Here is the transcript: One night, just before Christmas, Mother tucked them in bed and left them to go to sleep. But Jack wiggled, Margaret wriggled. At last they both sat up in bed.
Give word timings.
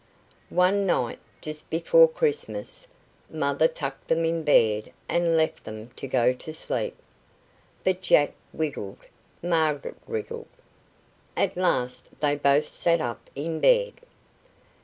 One 0.55 0.87
night, 0.87 1.19
just 1.41 1.69
before 1.69 2.07
Christmas, 2.07 2.87
Mother 3.29 3.67
tucked 3.67 4.07
them 4.07 4.25
in 4.25 4.41
bed 4.41 4.91
and 5.07 5.37
left 5.37 5.63
them 5.63 5.89
to 5.89 6.07
go 6.07 6.33
to 6.33 6.51
sleep. 6.53 6.95
But 7.83 8.01
Jack 8.01 8.33
wiggled, 8.51 9.05
Margaret 9.43 9.97
wriggled. 10.07 10.47
At 11.37 11.55
last 11.55 12.07
they 12.19 12.33
both 12.35 12.67
sat 12.67 12.99
up 12.99 13.29
in 13.35 13.59
bed. 13.59 13.93